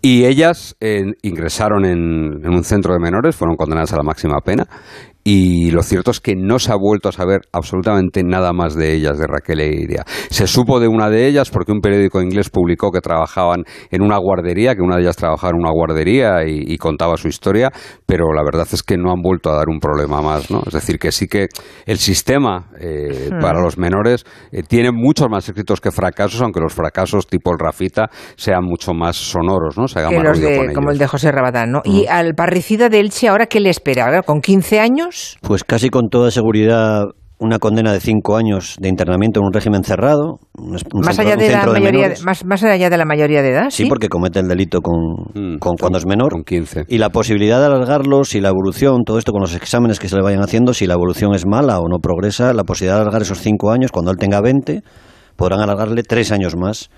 Y 0.00 0.24
ellas 0.24 0.76
eh, 0.80 1.04
ingresaron 1.22 1.84
en, 1.84 2.44
en 2.44 2.50
un 2.50 2.64
centro 2.64 2.92
de 2.92 3.00
menores, 3.00 3.36
fueron 3.36 3.56
condenadas 3.56 3.92
a 3.92 3.96
la 3.96 4.02
máxima 4.02 4.40
pena 4.44 4.66
y 5.26 5.70
lo 5.70 5.82
cierto 5.82 6.10
es 6.10 6.20
que 6.20 6.36
no 6.36 6.58
se 6.58 6.70
ha 6.70 6.76
vuelto 6.76 7.08
a 7.08 7.12
saber 7.12 7.40
absolutamente 7.50 8.22
nada 8.22 8.52
más 8.52 8.74
de 8.74 8.92
ellas, 8.92 9.18
de 9.18 9.26
Raquel 9.26 9.60
e 9.60 9.68
Iria. 9.68 10.04
Se 10.28 10.46
supo 10.46 10.80
de 10.80 10.86
una 10.86 11.08
de 11.08 11.26
ellas 11.26 11.48
porque 11.48 11.72
un 11.72 11.80
periódico 11.80 12.20
inglés 12.20 12.50
publicó 12.50 12.90
que 12.90 13.00
trabajaban 13.00 13.64
en 13.90 14.02
una 14.02 14.18
guardería, 14.18 14.74
que 14.74 14.82
una 14.82 14.96
de 14.96 15.02
ellas 15.02 15.16
trabajaba 15.16 15.52
en 15.54 15.60
una 15.60 15.70
guardería 15.70 16.44
y, 16.46 16.76
contaba 16.76 17.16
su 17.16 17.28
historia, 17.28 17.70
pero 18.04 18.34
la 18.34 18.42
verdad 18.44 18.66
es 18.70 18.82
que 18.82 18.98
no 18.98 19.10
han 19.10 19.22
vuelto 19.22 19.50
a 19.50 19.56
dar 19.56 19.70
un 19.70 19.78
problema 19.78 20.20
más, 20.20 20.50
¿no? 20.50 20.62
Es 20.66 20.74
decir, 20.74 20.98
que 20.98 21.12
sí 21.12 21.26
que 21.26 21.46
el 21.86 21.96
sistema 21.96 22.66
eh, 22.78 23.30
hmm. 23.32 23.40
para 23.40 23.60
los 23.60 23.78
menores 23.78 24.26
eh, 24.52 24.62
tiene 24.62 24.90
muchos 24.92 25.30
más 25.30 25.48
éxitos 25.48 25.80
que 25.80 25.90
fracasos, 25.90 26.42
aunque 26.42 26.60
los 26.60 26.74
fracasos 26.74 27.26
tipo 27.26 27.52
el 27.52 27.58
Rafita 27.58 28.10
sean 28.36 28.64
mucho 28.64 28.92
más 28.92 29.16
sonoros, 29.16 29.78
¿no? 29.78 29.88
Se 29.88 30.00
haga 30.00 30.10
más 30.10 30.38
como 30.74 30.90
el 30.90 30.98
de 30.98 31.06
José 31.06 31.32
Rabadán, 31.32 31.70
¿no? 31.70 31.80
Y 31.84 32.06
al 32.06 32.34
parricida 32.34 32.90
de 32.90 33.00
Elche, 33.00 33.28
¿ahora 33.28 33.46
qué 33.46 33.60
le 33.60 33.70
espera? 33.70 34.22
¿Con 34.22 34.42
15 34.42 34.80
años? 34.80 35.13
Pues 35.42 35.64
casi 35.64 35.90
con 35.90 36.08
toda 36.08 36.30
seguridad 36.30 37.04
una 37.38 37.58
condena 37.58 37.92
de 37.92 38.00
cinco 38.00 38.36
años 38.36 38.76
de 38.80 38.88
internamiento 38.88 39.40
en 39.40 39.46
un 39.46 39.52
régimen 39.52 39.82
cerrado. 39.82 40.38
más, 40.56 41.18
allá 41.18 41.36
de 41.36 41.50
la 41.50 41.66
mayoría 41.66 42.08
de, 42.08 42.16
más, 42.22 42.62
allá 42.62 42.88
de 42.88 42.96
la 42.96 43.04
mayoría 43.04 43.42
de 43.42 43.50
edad. 43.50 43.70
Sí, 43.70 43.86
porque 43.86 44.08
comete 44.08 44.38
el 44.38 44.48
delito 44.48 44.80
con, 44.80 44.94
mm, 45.34 45.58
cuando 45.58 45.98
es 45.98 46.06
menor. 46.06 46.32
Con 46.32 46.44
15. 46.44 46.84
Y 46.88 46.98
la 46.98 47.10
posibilidad 47.10 47.58
de 47.60 47.66
alargarlo, 47.66 48.24
si 48.24 48.40
la 48.40 48.48
evolución, 48.50 49.04
todo 49.04 49.18
esto 49.18 49.32
con 49.32 49.40
los 49.40 49.54
exámenes 49.54 49.98
que 49.98 50.08
se 50.08 50.16
le 50.16 50.22
vayan 50.22 50.42
haciendo, 50.42 50.74
si 50.74 50.86
la 50.86 50.94
evolución 50.94 51.34
es 51.34 51.44
mala 51.44 51.80
o 51.80 51.88
no 51.88 51.98
progresa, 51.98 52.52
la 52.54 52.64
posibilidad 52.64 52.96
de 52.96 53.02
alargar 53.02 53.22
esos 53.22 53.40
cinco 53.40 53.72
años, 53.72 53.90
cuando 53.90 54.10
él 54.10 54.16
tenga 54.16 54.40
20, 54.40 54.82
podrán 55.36 55.60
alargarle 55.60 56.02
tres 56.02 56.30
años 56.32 56.56
más 56.56 56.88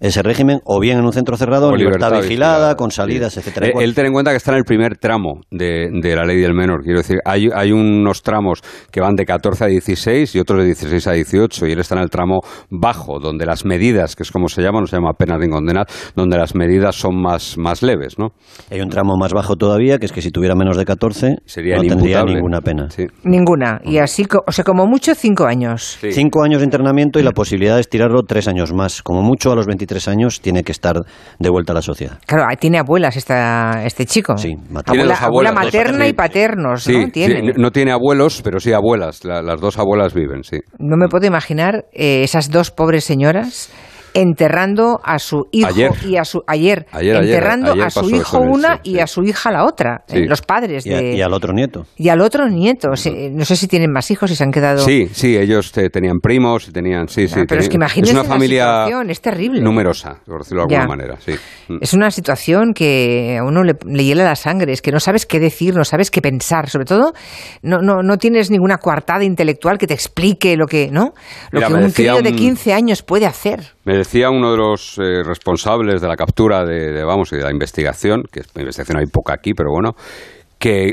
ese 0.00 0.22
régimen, 0.22 0.60
o 0.64 0.80
bien 0.80 0.98
en 0.98 1.04
un 1.04 1.12
centro 1.12 1.36
cerrado, 1.36 1.70
en 1.70 1.78
libertad, 1.78 2.20
vigilada, 2.20 2.76
con 2.76 2.90
salidas, 2.90 3.36
etcétera. 3.36 3.68
Eh, 3.68 3.72
él, 3.80 3.94
ten 3.94 4.06
en 4.06 4.12
cuenta 4.12 4.30
que 4.30 4.36
está 4.36 4.52
en 4.52 4.58
el 4.58 4.64
primer 4.64 4.98
tramo 4.98 5.40
de, 5.50 5.90
la 6.02 6.24
ley 6.24 6.40
del 6.40 6.54
menor. 6.54 6.82
Quiero 6.82 6.98
decir, 6.98 7.18
hay, 7.24 7.48
hay 7.54 7.72
unos 7.72 8.22
tramos 8.22 8.62
que 8.90 9.00
van 9.00 9.14
de 9.14 9.24
14 9.24 9.64
a 9.64 9.66
16 9.68 10.34
y 10.34 10.38
otros 10.38 10.60
de 10.60 10.66
16 10.66 11.06
a 11.06 11.12
18, 11.12 11.66
y 11.66 11.72
él 11.72 11.80
está 11.80 11.94
en 11.96 12.02
el 12.02 12.10
tramo 12.10 12.40
bajo, 12.70 13.18
donde 13.18 13.46
las 13.46 13.64
medidas, 13.64 14.16
que 14.16 14.22
es 14.22 14.30
como 14.30 14.48
se 14.48 14.62
llama, 14.62 14.80
no 14.80 14.86
se 14.86 14.96
llama 14.96 15.12
pena 15.14 15.38
de 15.38 15.48
condenar, 15.48 15.86
donde 16.14 16.36
las 16.36 16.54
medidas 16.54 16.96
son 16.96 17.20
más, 17.20 17.56
más 17.56 17.82
leves, 17.82 18.18
¿no? 18.18 18.32
Hay 18.70 18.80
un 18.80 18.88
tramo 18.88 19.16
más 19.16 19.32
bajo 19.32 19.56
todavía, 19.56 19.98
que 19.98 20.06
es 20.06 20.12
que 20.12 20.22
si 20.22 20.30
tuviera 20.30 20.54
menos 20.54 20.76
de 20.76 20.84
14, 20.84 21.36
Sería 21.44 21.76
no 21.76 21.82
tendría 21.82 22.22
ninguna 22.24 22.60
pena. 22.60 22.88
Ninguna. 23.24 23.80
Y 23.84 23.98
así, 23.98 24.26
o 24.46 24.52
sea, 24.52 24.64
como 24.64 24.86
mucho, 24.86 25.14
cinco 25.14 25.46
años. 25.46 25.98
Cinco 26.10 26.42
años 26.42 26.60
de 26.60 26.64
internamiento 26.64 27.18
y 27.18 27.22
la 27.22 27.32
posibilidad 27.32 27.76
de 27.76 27.80
estirarlo 27.80 28.22
tres 28.22 28.48
años 28.48 28.72
más. 28.72 29.02
Como 29.02 29.22
mucho 29.22 29.52
a 29.52 29.56
los 29.56 29.66
23 29.66 29.85
tres 29.86 30.08
años 30.08 30.40
tiene 30.40 30.62
que 30.62 30.72
estar 30.72 30.96
de 31.38 31.50
vuelta 31.50 31.72
a 31.72 31.74
la 31.74 31.82
sociedad. 31.82 32.18
Claro, 32.26 32.44
tiene 32.58 32.78
abuelas 32.78 33.16
esta, 33.16 33.84
este 33.84 34.06
chico. 34.06 34.36
Sí, 34.36 34.54
abuela, 35.20 35.52
materna 35.52 36.06
y 36.06 36.12
paternos, 36.12 36.88
¿no? 36.88 37.08
Tiene. 37.08 37.52
no 37.56 37.70
tiene 37.70 37.92
abuelos, 37.92 38.40
pero 38.42 38.60
sí 38.60 38.72
abuelas. 38.72 39.24
las 39.24 39.60
dos 39.60 39.78
abuelas 39.78 40.14
viven, 40.14 40.42
sí. 40.42 40.58
No 40.78 40.96
me 40.96 41.08
puedo 41.08 41.26
imaginar 41.26 41.86
eh, 41.92 42.22
esas 42.22 42.50
dos 42.50 42.70
pobres 42.70 43.04
señoras 43.04 43.70
enterrando 44.16 44.98
a 45.04 45.18
su 45.18 45.46
hijo 45.52 45.68
y 46.06 46.16
a 46.16 46.24
su 46.24 46.42
ayer, 46.46 46.86
enterrando 46.92 47.72
a 47.72 47.90
su 47.90 48.08
hijo 48.10 48.40
una 48.40 48.80
y 48.82 48.98
a 48.98 49.06
su 49.06 49.22
hija 49.22 49.50
la 49.52 49.64
otra, 49.64 50.04
eh, 50.08 50.26
los 50.26 50.40
padres 50.40 50.86
y, 50.86 50.90
y, 50.90 51.20
al 51.20 51.34
otro 51.34 51.52
nieto 51.52 51.84
y 51.96 52.08
al 52.08 52.22
otro 52.22 52.48
nieto. 52.48 52.88
no 52.88 53.44
sé 53.44 53.56
si 53.56 53.68
tienen 53.68 53.92
más 53.92 54.10
hijos 54.10 54.30
y 54.30 54.36
se 54.36 54.42
han 54.42 54.50
quedado. 54.50 54.84
Sí, 54.84 55.08
sí, 55.12 55.36
ellos 55.36 55.70
tenían 55.72 56.18
primos 56.20 56.68
y 56.68 56.72
tenían, 56.72 57.08
sí, 57.08 57.28
sí. 57.28 57.40
pero 57.46 57.60
es 57.60 57.68
que 57.68 57.76
imagínense 57.76 58.12
es 58.12 58.18
una 58.18 58.28
familia 58.28 58.86
es 59.06 59.20
terrible, 59.20 59.60
numerosa, 59.60 60.20
por 60.24 60.38
decirlo 60.38 60.64
de 60.66 60.76
alguna 60.76 60.96
manera, 60.96 61.16
sí. 61.20 61.32
Mm. 61.68 61.78
Es 61.82 61.92
una 61.92 62.10
situación 62.10 62.72
que 62.74 63.36
a 63.38 63.44
uno 63.44 63.62
le, 63.64 63.74
hiela 64.02 64.24
la 64.24 64.36
sangre, 64.36 64.72
es 64.72 64.80
que 64.80 64.92
no 64.92 65.00
sabes 65.00 65.26
qué 65.26 65.38
decir, 65.40 65.74
no 65.74 65.84
sabes 65.84 66.10
qué 66.10 66.22
pensar, 66.22 66.70
sobre 66.70 66.86
todo 66.86 67.12
no, 67.62 67.78
no, 67.78 68.02
no 68.02 68.16
tienes 68.16 68.50
ninguna 68.50 68.78
coartada 68.78 69.24
intelectual 69.24 69.76
que 69.76 69.86
te 69.86 69.94
explique 69.94 70.56
lo 70.56 70.66
que, 70.66 70.88
¿no? 70.90 71.12
Lo 71.50 71.60
que 71.60 71.74
un 71.74 71.90
crío 71.90 72.22
de 72.22 72.32
15 72.32 72.72
años 72.72 73.02
puede 73.02 73.26
hacer 73.26 73.76
decía 74.06 74.30
uno 74.30 74.52
de 74.52 74.56
los 74.56 74.98
eh, 74.98 75.24
responsables 75.24 76.00
de 76.00 76.06
la 76.06 76.16
captura 76.16 76.64
de, 76.64 77.04
vamos 77.04 77.32
y 77.32 77.36
de 77.36 77.42
la 77.42 77.50
investigación, 77.50 78.22
que 78.30 78.40
es, 78.40 78.46
investigación 78.56 78.98
hay 78.98 79.06
poca 79.06 79.34
aquí, 79.34 79.52
pero 79.52 79.70
bueno, 79.72 79.96
que 80.58 80.92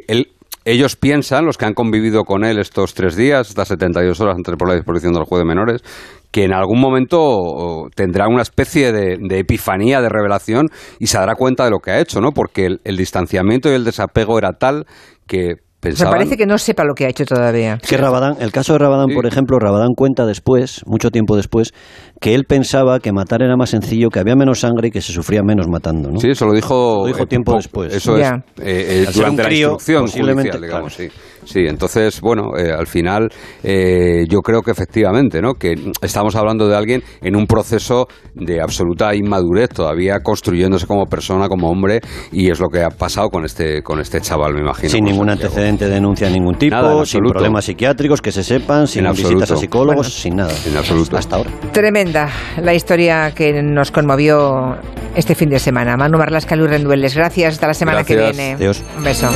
ellos 0.66 0.96
piensan, 0.96 1.46
los 1.46 1.58
que 1.58 1.66
han 1.66 1.74
convivido 1.74 2.24
con 2.24 2.44
él 2.44 2.58
estos 2.58 2.96
tres 2.96 3.16
días, 3.16 3.50
estas 3.50 3.68
72 3.68 4.20
horas 4.20 4.36
antes 4.36 4.56
por 4.58 4.68
la 4.68 4.76
disposición 4.76 5.14
del 5.14 5.26
juego 5.26 5.44
de 5.44 5.48
menores, 5.48 5.84
que 6.32 6.44
en 6.44 6.54
algún 6.54 6.80
momento 6.80 7.90
tendrá 7.96 8.28
una 8.28 8.42
especie 8.42 8.92
de, 8.92 9.40
epifanía, 9.40 10.02
de 10.02 10.10
revelación 10.10 10.70
y 10.98 11.06
se 11.06 11.20
dará 11.20 11.36
cuenta 11.36 11.66
de 11.66 11.70
lo 11.70 11.80
que 11.80 11.92
ha 11.92 12.00
hecho, 12.00 12.20
¿no? 12.20 12.32
Porque 12.32 12.80
el 12.84 12.98
distanciamiento 12.98 13.70
y 13.70 13.74
el 13.74 13.84
desapego 13.84 14.40
era 14.40 14.54
tal 14.54 14.86
que 15.28 15.58
me 15.84 16.06
parece 16.06 16.38
que 16.38 16.46
no 16.46 16.58
sepa 16.58 16.84
lo 16.84 16.94
que 16.94 17.06
ha 17.06 17.10
hecho 17.10 17.26
todavía. 17.26 17.78
que 17.78 17.98
Rabadán, 17.98 18.36
el 18.40 18.52
caso 18.52 18.74
de 18.74 18.80
Rabadán, 18.80 19.08
por 19.14 19.26
ejemplo, 19.26 19.60
Rabadán 19.60 19.94
cuenta 19.96 20.26
después, 20.26 20.82
mucho 20.86 21.12
tiempo 21.12 21.36
después, 21.36 21.74
que 22.20 22.34
él 22.36 22.46
pensaba 22.46 23.00
que 23.00 23.12
matar 23.12 23.42
era 23.42 23.56
más 23.58 23.70
sencillo, 23.70 24.10
que 24.10 24.20
había 24.20 24.36
menos 24.36 24.62
sangre 24.62 24.88
y 24.88 24.92
que 24.92 25.02
se 25.02 25.12
sufría 25.12 25.42
menos 25.44 25.68
matando. 25.68 26.10
¿no? 26.10 26.20
Sí, 26.20 26.30
eso 26.30 26.46
lo 26.46 26.54
dijo, 26.54 27.06
dijo 27.06 27.26
tiempo 27.26 27.56
después. 27.56 27.94
Eso 27.94 28.18
es 28.18 28.28
eh, 28.30 28.42
eh, 28.58 29.08
durante 29.14 29.44
la 29.44 29.54
instrucción 29.54 30.08
judicial, 30.08 30.62
digamos, 30.62 30.94
sí. 30.94 31.10
Sí, 31.46 31.62
entonces, 31.68 32.20
bueno, 32.22 32.58
eh, 32.58 32.72
al 32.72 32.88
final 32.88 33.30
eh, 33.64 34.26
yo 34.30 34.40
creo 34.42 34.62
que 34.62 34.72
efectivamente, 34.72 35.42
¿no? 35.42 35.54
Que 35.56 35.74
estamos 36.02 36.36
hablando 36.36 36.68
de 36.68 36.76
alguien 36.76 37.04
en 37.22 37.36
un 37.36 37.46
proceso 37.46 38.08
de 38.34 38.62
absoluta 38.62 39.16
inmadurez, 39.16 39.70
todavía 39.70 40.20
construyéndose 40.20 40.88
como 40.88 41.06
persona, 41.06 41.48
como 41.48 41.70
hombre, 41.70 42.02
y 42.32 42.50
es 42.50 42.60
lo 42.60 42.70
que 42.70 42.84
ha 42.84 42.90
pasado 42.90 43.30
con 43.30 43.46
este 43.46 43.82
con 43.82 44.00
este 44.00 44.22
chaval, 44.22 44.54
me 44.54 44.62
imagino. 44.62 44.90
Sin 44.90 45.06
ningún 45.06 45.30
antecedente 45.30 45.86
de 45.86 45.96
denuncia 45.96 46.28
de 46.28 46.34
ningún 46.34 46.56
tipo, 46.56 47.06
sin 47.06 47.22
problemas 47.22 47.66
psiquiátricos 47.66 48.22
que 48.22 48.32
se 48.32 48.44
sepan, 48.44 48.88
sin 48.88 49.10
visitas 49.12 49.52
a 49.52 49.58
psicólogos, 49.58 50.14
sin 50.14 50.36
nada. 50.36 50.54
En 50.68 50.78
absoluto. 50.78 51.18
Hasta 51.18 51.38
ahora. 51.38 51.50
Tremenda 51.72 52.30
la 52.62 52.74
historia 52.74 53.32
que 53.36 53.62
nos 53.62 53.92
conmovió 53.92 54.76
este 55.16 55.36
fin 55.36 55.50
de 55.50 55.60
semana. 55.60 55.98
Manu 55.98 56.18
Marlasca, 56.18 56.56
Luis 56.56 56.70
Rendueles, 56.70 57.16
gracias. 57.16 57.56
Hasta 57.56 57.68
la 57.68 57.74
semana 57.74 58.04
que 58.04 58.16
viene. 58.16 58.54
Adiós. 58.54 58.84
Un 58.98 59.04
beso. 59.04 59.30